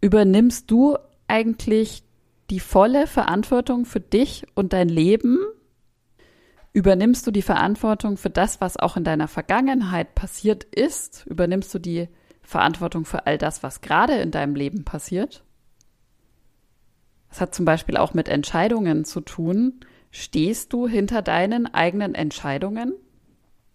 Übernimmst 0.00 0.70
du 0.70 0.96
eigentlich 1.28 2.02
die 2.50 2.60
volle 2.60 3.06
Verantwortung 3.06 3.84
für 3.84 4.00
dich 4.00 4.46
und 4.54 4.72
dein 4.72 4.88
Leben? 4.88 5.38
Übernimmst 6.72 7.26
du 7.26 7.30
die 7.30 7.42
Verantwortung 7.42 8.16
für 8.16 8.30
das, 8.30 8.60
was 8.60 8.76
auch 8.76 8.96
in 8.96 9.04
deiner 9.04 9.28
Vergangenheit 9.28 10.14
passiert 10.14 10.64
ist? 10.64 11.24
Übernimmst 11.26 11.72
du 11.72 11.78
die 11.78 12.08
Verantwortung 12.42 13.04
für 13.04 13.26
all 13.26 13.38
das, 13.38 13.62
was 13.62 13.80
gerade 13.80 14.14
in 14.14 14.30
deinem 14.30 14.54
Leben 14.54 14.84
passiert? 14.84 15.44
Das 17.30 17.40
hat 17.40 17.54
zum 17.54 17.64
Beispiel 17.64 17.96
auch 17.96 18.14
mit 18.14 18.28
Entscheidungen 18.28 19.04
zu 19.04 19.20
tun. 19.20 19.80
Stehst 20.10 20.72
du 20.72 20.86
hinter 20.86 21.22
deinen 21.22 21.72
eigenen 21.72 22.14
Entscheidungen? 22.14 22.94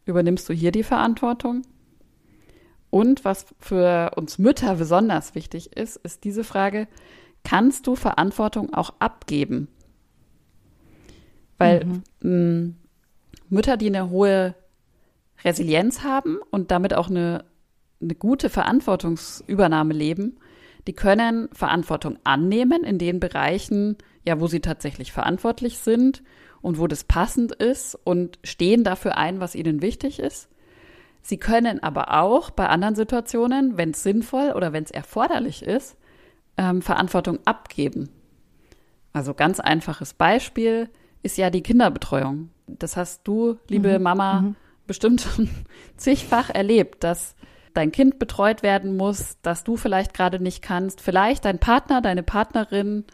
Übernimmst 0.05 0.47
du 0.47 0.53
hier 0.53 0.71
die 0.71 0.83
Verantwortung? 0.83 1.63
Und 2.89 3.23
was 3.23 3.45
für 3.59 4.11
uns 4.15 4.39
Mütter 4.39 4.75
besonders 4.75 5.35
wichtig 5.35 5.75
ist, 5.77 5.97
ist 5.97 6.23
diese 6.23 6.43
Frage, 6.43 6.87
kannst 7.43 7.85
du 7.87 7.95
Verantwortung 7.95 8.73
auch 8.73 8.93
abgeben? 8.99 9.67
Weil 11.57 11.85
mhm. 11.85 12.03
mh, 12.21 12.73
Mütter, 13.49 13.77
die 13.77 13.87
eine 13.87 14.09
hohe 14.09 14.55
Resilienz 15.43 16.03
haben 16.03 16.39
und 16.51 16.71
damit 16.71 16.93
auch 16.93 17.09
eine, 17.09 17.45
eine 18.01 18.15
gute 18.15 18.49
Verantwortungsübernahme 18.49 19.93
leben, 19.93 20.37
die 20.87 20.93
können 20.93 21.49
Verantwortung 21.53 22.17
annehmen 22.23 22.83
in 22.83 22.97
den 22.97 23.19
Bereichen, 23.19 23.97
ja, 24.25 24.39
wo 24.39 24.47
sie 24.47 24.61
tatsächlich 24.61 25.11
verantwortlich 25.11 25.77
sind 25.79 26.23
und 26.61 26.79
wo 26.79 26.87
das 26.87 27.03
passend 27.03 27.51
ist 27.53 27.95
und 28.03 28.39
stehen 28.43 28.83
dafür 28.83 29.17
ein, 29.17 29.39
was 29.39 29.55
ihnen 29.55 29.81
wichtig 29.81 30.19
ist. 30.19 30.49
Sie 31.21 31.37
können 31.37 31.83
aber 31.83 32.21
auch 32.21 32.49
bei 32.49 32.67
anderen 32.67 32.95
Situationen, 32.95 33.77
wenn 33.77 33.91
es 33.91 34.03
sinnvoll 34.03 34.53
oder 34.55 34.73
wenn 34.73 34.83
es 34.83 34.91
erforderlich 34.91 35.63
ist, 35.63 35.97
ähm, 36.57 36.81
Verantwortung 36.81 37.39
abgeben. 37.45 38.09
Also 39.13 39.33
ganz 39.33 39.59
einfaches 39.59 40.13
Beispiel 40.13 40.89
ist 41.23 41.37
ja 41.37 41.49
die 41.49 41.63
Kinderbetreuung. 41.63 42.49
Das 42.67 42.97
hast 42.97 43.27
du, 43.27 43.57
liebe 43.67 43.97
mhm. 43.97 44.03
Mama, 44.03 44.41
mhm. 44.41 44.55
bestimmt 44.87 45.27
zigfach 45.97 46.49
erlebt, 46.49 47.03
dass 47.03 47.35
dein 47.73 47.91
Kind 47.91 48.19
betreut 48.19 48.63
werden 48.63 48.97
muss, 48.97 49.37
dass 49.41 49.63
du 49.63 49.77
vielleicht 49.77 50.13
gerade 50.13 50.39
nicht 50.39 50.61
kannst, 50.61 51.01
vielleicht 51.01 51.45
dein 51.45 51.59
Partner, 51.59 52.01
deine 52.01 52.23
Partnerin 52.23 53.05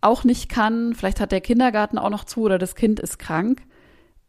auch 0.00 0.24
nicht 0.24 0.48
kann, 0.48 0.94
vielleicht 0.94 1.20
hat 1.20 1.32
der 1.32 1.40
Kindergarten 1.40 1.98
auch 1.98 2.10
noch 2.10 2.24
zu 2.24 2.42
oder 2.42 2.58
das 2.58 2.74
Kind 2.74 3.00
ist 3.00 3.18
krank. 3.18 3.62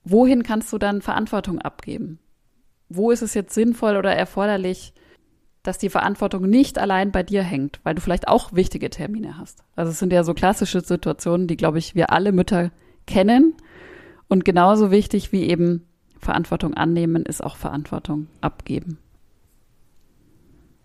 Wohin 0.03 0.43
kannst 0.43 0.71
du 0.71 0.77
dann 0.77 1.01
Verantwortung 1.01 1.59
abgeben? 1.59 2.19
Wo 2.89 3.11
ist 3.11 3.21
es 3.21 3.33
jetzt 3.33 3.53
sinnvoll 3.53 3.97
oder 3.97 4.15
erforderlich, 4.15 4.93
dass 5.63 5.77
die 5.77 5.89
Verantwortung 5.89 6.47
nicht 6.47 6.77
allein 6.77 7.11
bei 7.11 7.23
dir 7.23 7.41
hängt, 7.41 7.79
weil 7.83 7.95
du 7.95 8.01
vielleicht 8.01 8.27
auch 8.27 8.53
wichtige 8.53 8.89
Termine 8.89 9.37
hast? 9.37 9.63
Also 9.75 9.91
es 9.91 9.99
sind 9.99 10.13
ja 10.13 10.23
so 10.23 10.33
klassische 10.33 10.81
Situationen, 10.81 11.47
die, 11.47 11.57
glaube 11.57 11.79
ich, 11.79 11.95
wir 11.95 12.11
alle 12.11 12.31
Mütter 12.31 12.71
kennen. 13.07 13.55
Und 14.27 14.45
genauso 14.45 14.91
wichtig 14.91 15.31
wie 15.31 15.43
eben 15.43 15.87
Verantwortung 16.19 16.73
annehmen, 16.73 17.23
ist 17.23 17.43
auch 17.43 17.55
Verantwortung 17.55 18.27
abgeben. 18.41 18.97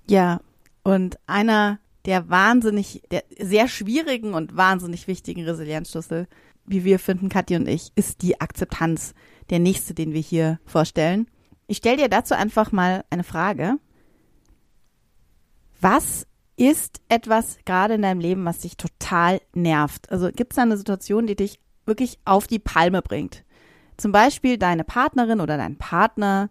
Ja, 0.08 0.40
und 0.82 1.18
einer 1.26 1.78
der 2.06 2.28
wahnsinnig, 2.28 3.02
der 3.10 3.24
sehr 3.38 3.68
schwierigen 3.68 4.34
und 4.34 4.56
wahnsinnig 4.56 5.06
wichtigen 5.06 5.44
Resilienzschlüssel, 5.44 6.26
wie 6.66 6.84
wir 6.84 6.98
finden, 6.98 7.28
Kathi 7.28 7.56
und 7.56 7.68
ich, 7.68 7.92
ist 7.94 8.22
die 8.22 8.40
Akzeptanz. 8.40 9.14
Der 9.50 9.58
nächste, 9.58 9.94
den 9.94 10.12
wir 10.12 10.20
hier 10.20 10.60
vorstellen. 10.64 11.26
Ich 11.70 11.76
stelle 11.76 11.98
dir 11.98 12.08
dazu 12.08 12.34
einfach 12.34 12.72
mal 12.72 13.04
eine 13.10 13.22
Frage. 13.22 13.76
Was 15.80 16.26
ist 16.56 17.00
etwas 17.08 17.58
gerade 17.64 17.94
in 17.94 18.02
deinem 18.02 18.18
Leben, 18.18 18.44
was 18.44 18.58
dich 18.58 18.76
total 18.76 19.40
nervt? 19.54 20.10
Also 20.10 20.30
gibt 20.32 20.52
es 20.52 20.56
da 20.56 20.62
eine 20.62 20.76
Situation, 20.76 21.28
die 21.28 21.36
dich 21.36 21.60
wirklich 21.86 22.18
auf 22.24 22.48
die 22.48 22.58
Palme 22.58 23.02
bringt. 23.02 23.44
Zum 23.98 24.10
Beispiel 24.10 24.58
deine 24.58 24.82
Partnerin 24.82 25.40
oder 25.40 25.56
dein 25.56 25.76
Partner, 25.76 26.50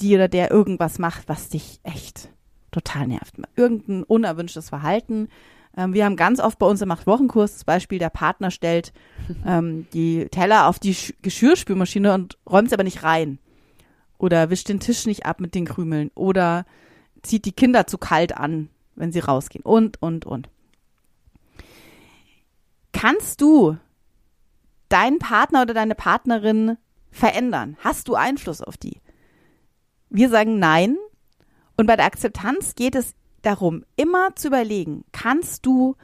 die 0.00 0.16
oder 0.16 0.26
der 0.26 0.50
irgendwas 0.50 0.98
macht, 0.98 1.28
was 1.28 1.48
dich 1.48 1.78
echt 1.84 2.30
total 2.72 3.06
nervt. 3.06 3.36
Irgendein 3.54 4.02
unerwünschtes 4.02 4.70
Verhalten. 4.70 5.28
Ähm, 5.76 5.94
wir 5.94 6.04
haben 6.04 6.16
ganz 6.16 6.40
oft 6.40 6.58
bei 6.58 6.66
uns 6.66 6.82
im 6.82 6.90
Acht-Wochen-Kurs 6.90 7.52
das 7.52 7.64
Beispiel, 7.64 8.00
der 8.00 8.10
Partner 8.10 8.50
stellt 8.50 8.92
ähm, 9.46 9.86
die 9.92 10.26
Teller 10.26 10.66
auf 10.66 10.80
die 10.80 10.94
Sch 10.94 11.14
Geschirrspülmaschine 11.22 12.12
und 12.12 12.36
räumt 12.50 12.70
sie 12.70 12.74
aber 12.74 12.82
nicht 12.82 13.04
rein. 13.04 13.38
Oder 14.18 14.50
wischt 14.50 14.68
den 14.68 14.80
Tisch 14.80 15.06
nicht 15.06 15.26
ab 15.26 15.40
mit 15.40 15.54
den 15.54 15.66
Krümeln. 15.66 16.10
Oder 16.14 16.64
zieht 17.22 17.44
die 17.44 17.52
Kinder 17.52 17.86
zu 17.86 17.98
kalt 17.98 18.36
an, 18.36 18.68
wenn 18.94 19.12
sie 19.12 19.20
rausgehen. 19.20 19.64
Und, 19.64 20.00
und, 20.00 20.24
und. 20.24 20.48
Kannst 22.92 23.40
du 23.40 23.76
deinen 24.88 25.18
Partner 25.18 25.62
oder 25.62 25.74
deine 25.74 25.94
Partnerin 25.94 26.78
verändern? 27.10 27.76
Hast 27.80 28.08
du 28.08 28.14
Einfluss 28.14 28.62
auf 28.62 28.76
die? 28.76 29.00
Wir 30.08 30.28
sagen 30.30 30.58
nein. 30.58 30.96
Und 31.76 31.86
bei 31.86 31.96
der 31.96 32.06
Akzeptanz 32.06 32.74
geht 32.74 32.94
es 32.94 33.14
darum, 33.42 33.84
immer 33.96 34.34
zu 34.34 34.48
überlegen, 34.48 35.04
kannst 35.12 35.66
du 35.66 35.96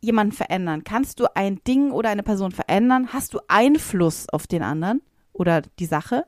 jemanden 0.00 0.32
verändern? 0.32 0.84
Kannst 0.84 1.18
du 1.18 1.26
ein 1.34 1.62
Ding 1.64 1.90
oder 1.90 2.10
eine 2.10 2.22
Person 2.22 2.52
verändern? 2.52 3.12
Hast 3.12 3.34
du 3.34 3.40
Einfluss 3.48 4.28
auf 4.28 4.46
den 4.46 4.62
anderen 4.62 5.00
oder 5.32 5.62
die 5.78 5.86
Sache, 5.86 6.26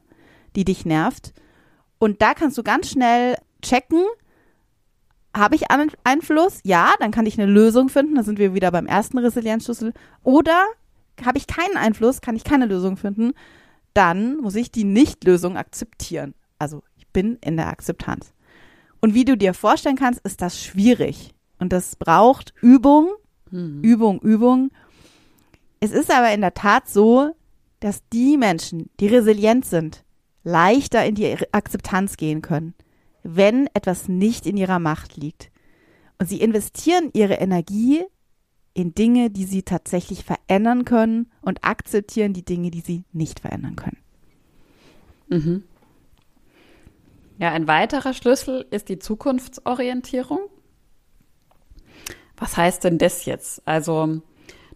die 0.57 0.65
dich 0.65 0.85
nervt? 0.85 1.33
Und 1.99 2.23
da 2.23 2.35
kannst 2.35 2.59
du 2.59 2.63
ganz 2.63 2.91
schnell 2.91 3.37
checken, 3.63 4.05
habe 5.35 5.55
ich 5.55 5.65
Einfluss? 6.05 6.61
Ja, 6.65 6.93
dann 6.99 7.11
kann 7.11 7.27
ich 7.27 7.39
eine 7.39 7.51
Lösung 7.51 7.89
finden. 7.91 8.15
Da 8.15 8.23
sind 8.23 8.39
wir 8.39 8.55
wieder 8.55 8.71
beim 8.71 8.87
ersten 8.87 9.19
Resilienzschlüssel. 9.19 9.93
Oder 10.23 10.65
habe 11.25 11.39
ich 11.39 11.47
keinen 11.47 11.77
Einfluss, 11.77 12.21
kann 12.21 12.37
ich 12.37 12.45
keine 12.45 12.67
Lösung 12.67 12.97
finden, 12.97 13.33
dann 13.95 14.39
muss 14.39 14.55
ich 14.55 14.71
die 14.71 14.85
Nichtlösung 14.85 15.57
akzeptieren. 15.57 16.35
Also 16.59 16.83
ich 16.97 17.07
bin 17.09 17.39
in 17.41 17.57
der 17.57 17.69
Akzeptanz. 17.69 18.33
Und 19.01 19.15
wie 19.15 19.25
du 19.25 19.37
dir 19.37 19.55
vorstellen 19.55 19.97
kannst, 19.97 20.21
ist 20.25 20.43
das 20.43 20.63
schwierig. 20.63 21.35
Und 21.59 21.73
das 21.73 21.97
braucht 21.97 22.53
Übung, 22.61 23.11
mhm. 23.51 23.81
Übung, 23.83 24.21
Übung. 24.21 24.71
Es 25.81 25.93
ist 25.93 26.11
aber 26.11 26.33
in 26.33 26.41
der 26.41 26.55
Tat 26.55 26.89
so, 26.89 27.31
dass 27.81 28.03
die 28.13 28.37
Menschen, 28.37 28.91
die 29.01 29.07
resilient 29.07 29.65
sind, 29.65 30.05
leichter 30.47 31.05
in 31.05 31.17
die 31.17 31.37
Akzeptanz 31.51 32.17
gehen 32.17 32.41
können, 32.41 32.75
wenn 33.25 33.69
etwas 33.75 34.07
nicht 34.07 34.47
in 34.47 34.57
ihrer 34.57 34.79
Macht 34.79 35.17
liegt. 35.17 35.51
Und 36.19 36.29
sie 36.29 36.41
investieren 36.41 37.11
ihre 37.13 37.35
Energie 37.35 38.05
in 38.73 38.95
Dinge, 38.95 39.29
die 39.31 39.45
sie 39.45 39.65
tatsächlich 39.65 40.25
verändern 40.25 40.85
können 40.85 41.33
und 41.41 41.65
akzeptieren 41.65 42.33
die 42.33 42.45
Dinge, 42.45 42.71
die 42.71 42.81
sie 42.81 43.05
nicht 43.13 43.41
verändern 43.41 43.75
können. 43.75 43.99
Mhm. 45.29 45.65
Ja, 47.39 47.53
ein 47.53 47.67
weiterer 47.67 48.15
Schlüssel 48.15 48.67
ist 48.71 48.89
die 48.89 49.01
Zukunftsorientierung. 49.01 50.39
Was 52.37 52.57
heißt 52.57 52.85
denn 52.85 52.99
das 52.99 53.25
jetzt? 53.25 53.67
Also, 53.67 54.23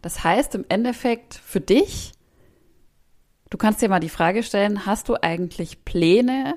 das 0.02 0.24
heißt 0.24 0.56
im 0.56 0.64
Endeffekt 0.68 1.34
für 1.34 1.60
dich, 1.60 2.12
du 3.50 3.58
kannst 3.58 3.82
dir 3.82 3.88
mal 3.88 4.00
die 4.00 4.08
Frage 4.08 4.42
stellen, 4.42 4.86
hast 4.86 5.08
du 5.08 5.16
eigentlich 5.20 5.84
Pläne 5.84 6.54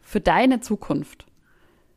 für 0.00 0.20
deine 0.20 0.60
Zukunft? 0.60 1.26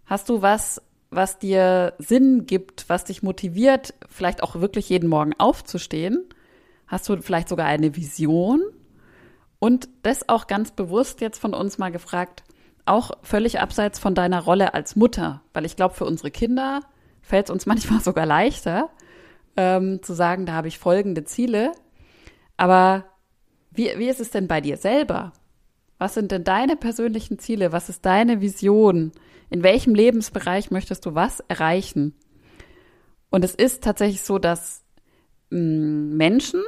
Hast 0.06 0.29
du 0.29 0.41
was 0.41 0.82
was 1.10 1.39
dir 1.39 1.94
Sinn 2.00 2.46
gibt, 2.46 2.89
was 2.89 3.06
dich 3.06 3.24
motiviert, 3.24 3.94
vielleicht 4.10 4.44
auch 4.44 4.56
wirklich 4.56 4.89
jeden 4.89 5.10
Morgen 5.10 5.34
aufzustehen? 5.38 6.25
Hast 6.88 7.08
du 7.10 7.22
vielleicht 7.22 7.50
sogar 7.50 7.67
eine 7.67 7.96
Vision? 7.96 8.62
Und 9.60 9.89
das 10.03 10.29
auch 10.29 10.48
ganz 10.48 10.72
bewusst 10.72 11.22
jetzt 11.22 11.39
von 11.39 11.53
uns 11.53 11.77
mal 11.77 11.91
gefragt, 11.91 12.44
auch 12.86 13.12
völlig 13.22 13.60
abseits 13.60 14.00
von 14.00 14.15
deiner 14.15 14.41
Rolle 14.41 14.74
als 14.74 14.96
Mutter, 14.96 15.41
weil 15.53 15.65
ich 15.65 15.75
glaube, 15.75 15.96
für 15.96 16.06
unsere 16.06 16.32
Kinder 16.32 16.82
fällt 17.22 17.48
es 17.48 17.51
uns 17.51 17.65
manchmal 17.65 18.01
sogar 18.01 18.25
leichter, 18.25 18.89
ähm, 19.56 20.03
zu 20.03 20.13
sagen, 20.13 20.46
da 20.46 20.53
habe 20.53 20.67
ich 20.67 20.77
folgende 20.77 21.24
Ziele. 21.24 21.72
Aber 22.58 23.06
wie, 23.77 23.91
wie 23.98 24.10
ist 24.10 24.19
es 24.19 24.31
denn 24.31 24.48
bei 24.48 24.62
dir 24.62 24.77
selber? 24.77 25.34
Was 25.98 26.13
sind 26.13 26.31
denn 26.31 26.43
deine 26.43 26.75
persönlichen 26.75 27.39
Ziele? 27.39 27.72
Was 27.72 27.89
ist 27.89 28.05
deine 28.05 28.41
Vision? 28.41 29.12
In 29.50 29.63
welchem 29.63 29.96
Lebensbereich 29.96 30.72
möchtest 30.72 31.05
du 31.05 31.15
was 31.15 31.39
erreichen? 31.48 32.13
Und 33.29 33.46
es 33.46 33.55
ist 33.55 33.84
tatsächlich 33.84 34.22
so, 34.22 34.39
dass 34.39 34.84
mh, 35.50 35.60
mm, 35.60 36.17
Menschen, 36.17 36.62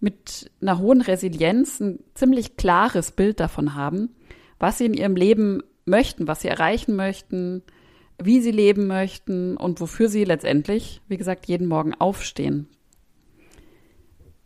mit 0.00 0.50
einer 0.62 0.78
hohen 0.78 1.02
Resilienz 1.02 1.78
ein 1.78 2.00
ziemlich 2.14 2.56
klares 2.56 3.12
Bild 3.12 3.38
davon 3.38 3.74
haben, 3.74 4.08
was 4.58 4.78
sie 4.78 4.86
in 4.86 4.94
ihrem 4.94 5.14
Leben 5.14 5.62
möchten, 5.84 6.26
was 6.26 6.40
sie 6.40 6.48
erreichen 6.48 6.96
möchten, 6.96 7.62
wie 8.18 8.40
sie 8.40 8.50
leben 8.50 8.86
möchten 8.86 9.56
und 9.56 9.80
wofür 9.80 10.08
sie 10.08 10.24
letztendlich, 10.24 11.02
wie 11.08 11.16
gesagt, 11.16 11.46
jeden 11.46 11.68
Morgen 11.68 11.94
aufstehen. 11.94 12.68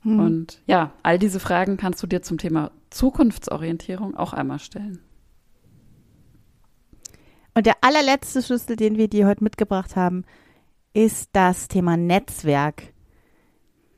Hm. 0.04 0.20
Und 0.20 0.62
ja, 0.66 0.92
all 1.02 1.18
diese 1.18 1.40
Fragen 1.40 1.76
kannst 1.76 2.02
du 2.02 2.06
dir 2.06 2.22
zum 2.22 2.38
Thema 2.38 2.70
Zukunftsorientierung 2.90 4.14
auch 4.16 4.32
einmal 4.32 4.60
stellen. 4.60 5.00
Und 7.54 7.66
der 7.66 7.76
allerletzte 7.82 8.42
Schlüssel, 8.42 8.76
den 8.76 8.96
wir 8.96 9.08
dir 9.08 9.26
heute 9.26 9.44
mitgebracht 9.44 9.96
haben, 9.96 10.24
ist 10.92 11.30
das 11.32 11.68
Thema 11.68 11.96
Netzwerk. 11.96 12.92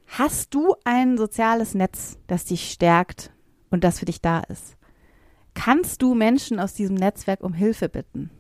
Hast 0.07 0.55
du 0.55 0.77
ein 0.85 1.19
soziales 1.19 1.75
Netz, 1.75 2.19
das 2.27 2.45
dich 2.45 2.71
stärkt 2.71 3.33
und 3.71 3.83
das 3.83 3.99
für 3.99 4.05
dich 4.05 4.21
da 4.21 4.41
ist? 4.41 4.77
Kannst 5.55 6.03
du 6.03 6.15
Menschen 6.15 6.61
aus 6.61 6.75
diesem 6.75 6.97
Netzwerk 6.97 7.43
um 7.43 7.55
Hilfe 7.55 7.89
bitten? 7.89 8.31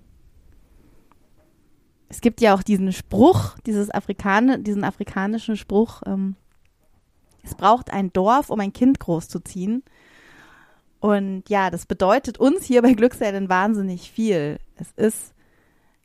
Es 2.08 2.20
gibt 2.20 2.40
ja 2.40 2.54
auch 2.54 2.62
diesen 2.62 2.92
Spruch, 2.92 3.58
dieses 3.66 3.90
Afrikaner, 3.90 4.58
diesen 4.58 4.84
afrikanischen 4.84 5.56
Spruch, 5.56 6.02
ähm, 6.06 6.36
es 7.46 7.54
braucht 7.54 7.92
ein 7.92 8.12
Dorf, 8.12 8.50
um 8.50 8.60
ein 8.60 8.72
Kind 8.72 8.98
großzuziehen. 8.98 9.84
Und 10.98 11.48
ja, 11.48 11.70
das 11.70 11.86
bedeutet 11.86 12.38
uns 12.38 12.64
hier 12.64 12.82
bei 12.82 12.92
Glückshelden 12.92 13.48
wahnsinnig 13.48 14.10
viel. 14.10 14.58
Es 14.74 14.90
ist 14.96 15.32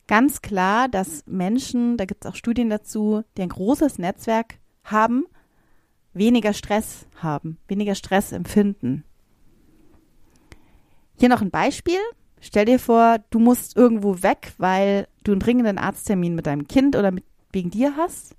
ganz 0.06 0.40
klar, 0.40 0.88
dass 0.88 1.24
Menschen, 1.26 1.96
da 1.96 2.04
gibt 2.04 2.24
es 2.24 2.30
auch 2.30 2.36
Studien 2.36 2.70
dazu, 2.70 3.24
die 3.36 3.42
ein 3.42 3.48
großes 3.48 3.98
Netzwerk 3.98 4.58
haben, 4.84 5.26
weniger 6.12 6.52
Stress 6.52 7.06
haben, 7.16 7.58
weniger 7.66 7.96
Stress 7.96 8.30
empfinden. 8.30 9.02
Hier 11.18 11.28
noch 11.28 11.42
ein 11.42 11.50
Beispiel. 11.50 11.98
Stell 12.40 12.66
dir 12.66 12.78
vor, 12.78 13.18
du 13.30 13.38
musst 13.38 13.76
irgendwo 13.76 14.22
weg, 14.22 14.52
weil 14.58 15.08
du 15.24 15.32
einen 15.32 15.40
dringenden 15.40 15.78
Arzttermin 15.78 16.34
mit 16.34 16.46
deinem 16.46 16.68
Kind 16.68 16.94
oder 16.94 17.10
mit, 17.10 17.24
wegen 17.52 17.70
dir 17.70 17.96
hast 17.96 18.36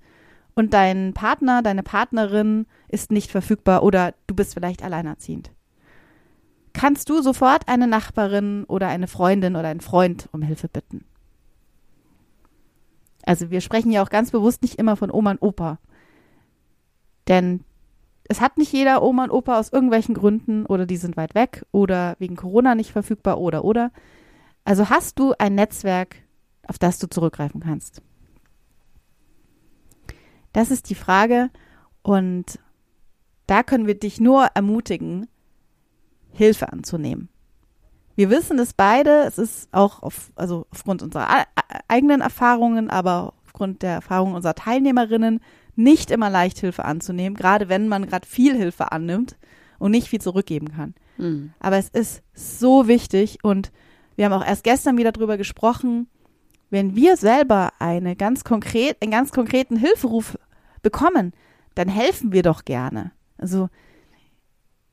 und 0.54 0.72
dein 0.72 1.14
Partner, 1.14 1.62
deine 1.62 1.82
Partnerin 1.82 2.66
ist 2.88 3.10
nicht 3.10 3.30
verfügbar 3.30 3.82
oder 3.82 4.14
du 4.26 4.34
bist 4.34 4.54
vielleicht 4.54 4.82
alleinerziehend. 4.82 5.50
Kannst 6.72 7.08
du 7.08 7.22
sofort 7.22 7.68
eine 7.68 7.86
Nachbarin 7.86 8.64
oder 8.64 8.88
eine 8.88 9.06
Freundin 9.06 9.56
oder 9.56 9.68
einen 9.68 9.80
Freund 9.80 10.28
um 10.32 10.42
Hilfe 10.42 10.68
bitten? 10.68 11.04
Also 13.24 13.50
wir 13.50 13.60
sprechen 13.60 13.90
ja 13.90 14.02
auch 14.02 14.10
ganz 14.10 14.30
bewusst 14.30 14.62
nicht 14.62 14.78
immer 14.78 14.96
von 14.96 15.10
Oma 15.10 15.32
und 15.32 15.42
Opa. 15.42 15.78
Denn 17.28 17.64
es 18.28 18.40
hat 18.40 18.58
nicht 18.58 18.72
jeder 18.72 19.02
Oma 19.02 19.24
und 19.24 19.30
Opa 19.30 19.58
aus 19.58 19.72
irgendwelchen 19.72 20.14
Gründen 20.14 20.66
oder 20.66 20.84
die 20.84 20.96
sind 20.96 21.16
weit 21.16 21.34
weg 21.34 21.64
oder 21.72 22.16
wegen 22.18 22.36
Corona 22.36 22.74
nicht 22.74 22.92
verfügbar 22.92 23.38
oder 23.38 23.64
oder. 23.64 23.92
Also 24.64 24.90
hast 24.90 25.18
du 25.18 25.34
ein 25.38 25.54
Netzwerk, 25.54 26.16
auf 26.66 26.78
das 26.78 26.98
du 26.98 27.08
zurückgreifen 27.08 27.60
kannst. 27.60 28.02
Das 30.54 30.70
ist 30.70 30.88
die 30.88 30.94
Frage 30.94 31.50
und 32.02 32.58
da 33.46 33.62
können 33.62 33.86
wir 33.86 33.98
dich 33.98 34.20
nur 34.20 34.46
ermutigen, 34.54 35.26
Hilfe 36.32 36.72
anzunehmen. 36.72 37.28
Wir 38.16 38.30
wissen 38.30 38.58
es 38.58 38.72
beide, 38.72 39.24
es 39.24 39.36
ist 39.38 39.68
auch 39.72 40.02
auf, 40.02 40.32
also 40.36 40.66
aufgrund 40.70 41.02
unserer 41.02 41.44
eigenen 41.88 42.20
Erfahrungen, 42.20 42.88
aber 42.88 43.34
aufgrund 43.44 43.82
der 43.82 43.92
Erfahrungen 43.92 44.34
unserer 44.34 44.54
Teilnehmerinnen 44.54 45.40
nicht 45.74 46.12
immer 46.12 46.30
leicht 46.30 46.58
Hilfe 46.60 46.84
anzunehmen, 46.84 47.36
gerade 47.36 47.68
wenn 47.68 47.88
man 47.88 48.06
gerade 48.06 48.26
viel 48.26 48.56
Hilfe 48.56 48.92
annimmt 48.92 49.36
und 49.80 49.90
nicht 49.90 50.08
viel 50.08 50.20
zurückgeben 50.20 50.72
kann. 50.72 50.94
Mhm. 51.18 51.52
Aber 51.58 51.78
es 51.78 51.88
ist 51.88 52.22
so 52.32 52.86
wichtig 52.86 53.38
und 53.42 53.72
wir 54.14 54.26
haben 54.26 54.32
auch 54.32 54.46
erst 54.46 54.62
gestern 54.62 54.98
wieder 54.98 55.10
drüber 55.10 55.36
gesprochen, 55.36 56.06
wenn 56.70 56.96
wir 56.96 57.16
selber 57.16 57.72
eine 57.78 58.16
ganz 58.16 58.44
konkret, 58.44 58.96
einen 59.00 59.10
ganz 59.12 59.30
konkreten 59.32 59.76
Hilferuf 59.76 60.38
bekommen, 60.84 61.32
dann 61.74 61.88
helfen 61.88 62.32
wir 62.32 62.44
doch 62.44 62.64
gerne. 62.64 63.10
Also 63.36 63.68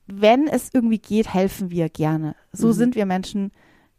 wenn 0.07 0.47
es 0.47 0.71
irgendwie 0.73 0.97
geht, 0.97 1.33
helfen 1.33 1.69
wir 1.69 1.87
gerne. 1.89 2.35
So 2.51 2.67
mhm. 2.67 2.73
sind 2.73 2.95
wir 2.95 3.05
Menschen 3.05 3.51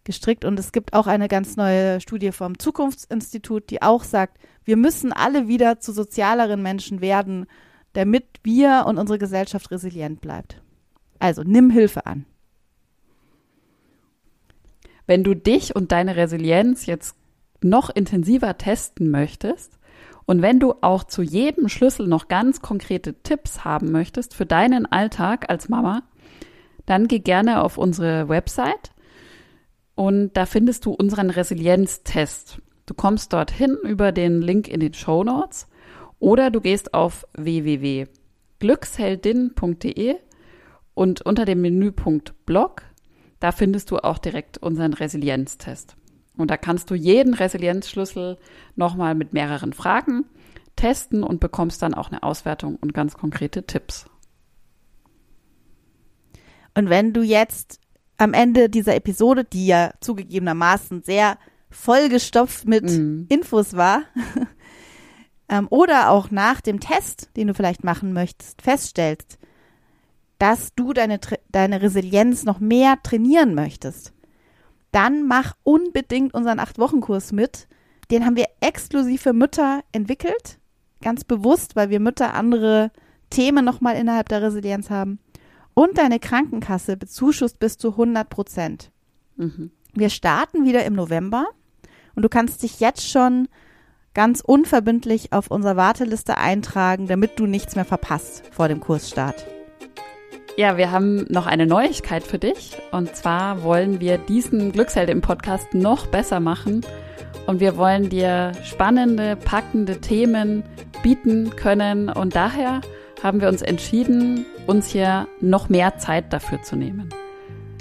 gestrickt. 0.05 0.45
Und 0.45 0.59
es 0.59 0.73
gibt 0.73 0.95
auch 0.95 1.07
eine 1.07 1.29
ganz 1.29 1.57
neue 1.57 2.01
Studie 2.01 2.33
vom 2.33 2.59
Zukunftsinstitut, 2.59 3.71
die 3.71 3.83
auch 3.83 4.05
sagt, 4.05 4.39
wir 4.65 4.77
müssen 4.77 5.13
alle 5.13 5.49
wieder 5.49 5.81
zu 5.81 5.93
sozialeren 5.93 6.63
Menschen 6.63 7.01
werden, 7.01 7.47
damit 7.93 8.27
wir 8.43 8.85
und 8.87 8.99
unsere 8.99 9.19
Gesellschaft 9.19 9.71
resilient 9.71 10.21
bleibt. 10.21 10.61
Also 11.19 11.43
nimm 11.45 11.71
Hilfe 11.71 12.07
an. 12.07 12.27
Wenn 15.07 15.25
du 15.25 15.35
dich 15.35 15.75
und 15.75 15.93
deine 15.93 16.17
Resilienz 16.17 16.87
jetzt 16.87 17.17
noch 17.61 17.91
intensiver 17.91 18.57
testen 18.59 19.11
möchtest 19.11 19.79
und 20.27 20.43
wenn 20.43 20.61
du 20.61 20.75
auch 20.81 21.05
zu 21.05 21.23
jedem 21.23 21.69
Schlüssel 21.69 22.07
noch 22.07 22.29
ganz 22.29 22.63
konkrete 22.63 23.15
Tipps 23.23 23.65
haben 23.65 23.91
möchtest 23.91 24.35
für 24.35 24.47
deinen 24.47 24.87
Alltag 24.87 25.51
als 25.51 25.69
Mama, 25.69 26.03
dann 26.87 27.09
geh 27.09 27.19
gerne 27.19 27.63
auf 27.63 27.77
unsere 27.79 28.29
Website 28.29 28.93
und 29.95 30.37
da 30.37 30.47
findest 30.47 30.87
du 30.87 30.93
unseren 30.93 31.31
Resilienztest. 31.31 32.59
Du 32.87 32.95
kommst 32.95 33.33
dorthin 33.33 33.77
über 33.83 34.13
den 34.13 34.43
Link 34.43 34.69
in 34.69 34.79
den 34.81 34.95
Show 34.95 35.25
Notes 35.25 35.67
oder 36.19 36.51
du 36.51 36.61
gehst 36.61 36.95
auf 36.95 37.27
www.glücksheldin.de 37.35 40.17
und 40.95 41.23
unter 41.23 41.45
dem 41.45 41.61
Menüpunkt 41.63 42.35
Blog, 42.47 42.83
da 43.41 43.51
findest 43.53 43.91
du 43.91 43.99
auch 43.99 44.19
direkt 44.19 44.59
unseren 44.59 44.95
Resilienztest. 44.95 45.97
Und 46.37 46.51
da 46.51 46.57
kannst 46.57 46.91
du 46.91 46.95
jeden 46.95 47.35
Resilienzschlüssel 47.35 48.39
nochmal 48.75 49.15
mit 49.15 49.33
mehreren 49.33 49.73
Fragen 49.73 50.25
testen 50.77 51.23
und 51.23 51.41
bekommst 51.41 51.83
dann 51.83 51.95
auch 51.95 52.11
eine 52.11 52.23
Auswertung 52.23 52.77
und 52.77 52.95
ganz 52.95 53.15
konkrete 53.15 53.65
Tipps. 53.67 54.07
Und 56.75 56.89
wenn 56.89 57.13
du 57.13 57.23
jetzt 57.23 57.79
am 58.17 58.33
Ende 58.33 58.71
dieser 58.71 58.97
Episode, 58.97 59.45
die 59.45 59.67
ja 59.67 59.93
zugegebenermaßen 60.01 61.03
sehr 61.03 61.39
vollgestopft 61.71 62.67
mit 62.67 62.85
mhm. 62.85 63.27
Infos 63.29 63.77
war, 63.77 64.03
ähm, 65.49 65.67
oder 65.71 66.11
auch 66.11 66.31
nach 66.31 66.61
dem 66.61 66.81
Test, 66.81 67.31
den 67.37 67.49
du 67.49 67.55
vielleicht 67.55 67.85
machen 67.85 68.13
möchtest, 68.13 68.63
feststellst, 68.63 69.39
dass 70.39 70.75
du 70.75 70.93
deine, 70.93 71.21
deine 71.51 71.83
Resilienz 71.83 72.45
noch 72.45 72.59
mehr 72.59 72.99
trainieren 73.03 73.55
möchtest, 73.55 74.13
dann 74.93 75.27
mach 75.27 75.55
unbedingt 75.65 76.35
unseren 76.35 76.61
Acht-Wochen-Kurs 76.61 77.33
mit. 77.33 77.67
Den 78.11 78.25
haben 78.25 78.37
wir 78.37 78.47
exklusiv 78.61 79.23
für 79.23 79.33
Mütter 79.33 79.83
entwickelt. 79.91 80.59
Ganz 81.03 81.25
bewusst, 81.25 81.75
weil 81.75 81.91
wir 81.91 81.99
Mütter 81.99 82.35
andere 82.35 82.93
Themen 83.31 83.65
nochmal 83.65 83.97
innerhalb 83.97 84.29
der 84.29 84.43
Resilienz 84.43 84.91
haben. 84.91 85.19
Und 85.75 85.97
deine 85.99 86.21
Krankenkasse 86.21 86.97
bezuschusst 86.97 87.59
bis 87.59 87.79
zu 87.79 87.93
100 87.93 88.29
Prozent. 88.29 88.93
Mhm. 89.37 89.71
Wir 89.95 90.11
starten 90.11 90.65
wieder 90.65 90.85
im 90.85 90.95
November 90.95 91.47
und 92.15 92.23
du 92.23 92.29
kannst 92.29 92.63
dich 92.63 92.81
jetzt 92.81 93.09
schon 93.09 93.49
ganz 94.15 94.43
unverbindlich 94.43 95.33
auf 95.33 95.51
unserer 95.51 95.77
Warteliste 95.77 96.37
eintragen, 96.37 97.07
damit 97.07 97.39
du 97.39 97.47
nichts 97.47 97.77
mehr 97.77 97.87
verpasst 97.87 98.45
vor 98.53 98.69
dem 98.69 98.81
Kursstart. 98.81 99.47
Ja, 100.57 100.77
wir 100.77 100.91
haben 100.91 101.25
noch 101.31 101.47
eine 101.47 101.67
Neuigkeit 101.67 102.23
für 102.23 102.39
dich. 102.39 102.77
Und 102.91 103.17
zwar 103.17 103.63
wollen 103.63 104.01
wir 104.01 104.19
diesen 104.19 104.71
Glücksheld 104.73 105.09
im 105.09 105.23
Podcast 105.23 105.73
noch 105.73 106.07
besser 106.07 106.41
machen. 106.41 106.83
Und 107.47 107.61
wir 107.61 107.79
wollen 107.79 108.11
dir 108.11 108.53
spannende, 108.63 109.37
packende 109.37 110.01
Themen 110.01 110.63
bieten 111.03 111.57
können. 111.57 112.11
Und 112.11 112.37
daher 112.37 112.83
haben 113.23 113.41
wir 113.41 113.49
uns 113.49 113.63
entschieden, 113.63 114.45
uns 114.67 114.89
hier 114.89 115.27
noch 115.41 115.71
mehr 115.71 115.97
Zeit 115.97 116.33
dafür 116.35 116.63
zu 116.63 116.77
nehmen. 116.77 117.09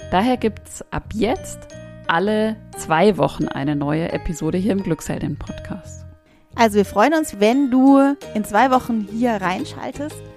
Daher 0.10 0.38
gibt's 0.38 0.82
ab 0.92 1.10
jetzt 1.14 1.60
alle 2.08 2.56
zwei 2.78 3.18
Wochen 3.18 3.50
eine 3.50 3.76
neue 3.76 4.14
Episode 4.14 4.58
hier 4.58 4.72
im 4.72 4.84
Glücksheldin 4.84 5.38
Podcast. 5.38 6.06
Also 6.56 6.78
wir 6.78 6.86
freuen 6.86 7.14
uns, 7.16 7.40
wenn 7.40 7.70
du 7.70 8.16
in 8.34 8.46
zwei 8.46 8.72
Wochen 8.72 9.08
hier 9.12 9.34
reinschaltest 9.34 10.31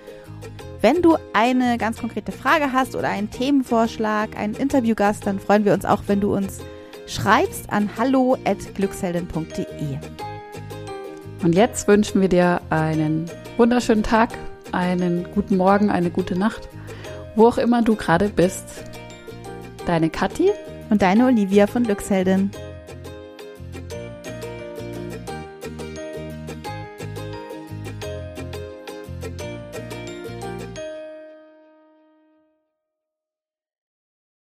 wenn 0.85 1.01
du 1.01 1.17
eine 1.33 1.79
ganz 1.79 1.99
konkrete 1.99 2.31
Frage 2.31 2.75
hast 2.75 2.95
oder 2.95 3.09
einen 3.09 3.31
Themenvorschlag, 3.31 4.37
einen 4.37 4.53
Interviewgast, 4.53 5.27
dann 5.27 5.41
freuen 5.41 5.65
wir 5.65 5.73
uns 5.73 5.87
auch, 5.87 6.03
wenn 6.09 6.21
du 6.21 6.37
uns 6.37 6.59
schreibst 7.07 7.73
an 7.73 7.89
hallo@glücksheldin.de. 7.97 9.99
Und 11.43 11.55
jetzt 11.55 11.89
wünschen 11.89 12.21
wir 12.21 12.29
dir 12.29 12.61
einen 12.69 13.31
wunderschönen 13.57 14.03
Tag, 14.03 14.37
einen 14.73 15.27
guten 15.35 15.57
Morgen, 15.57 15.89
eine 15.89 16.11
gute 16.11 16.39
Nacht, 16.39 16.69
wo 17.35 17.49
auch 17.49 17.57
immer 17.57 17.81
du 17.81 17.97
gerade 17.97 18.29
bist. 18.29 18.85
Deine 19.87 20.11
Kathi 20.11 20.51
und 20.91 21.01
deine 21.01 21.25
Olivia 21.25 21.67
von 21.67 21.85
Glücksheldin. 21.85 22.51